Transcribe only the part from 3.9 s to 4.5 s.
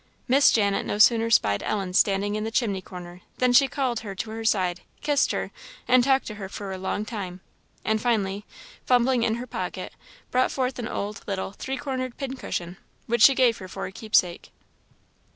her to her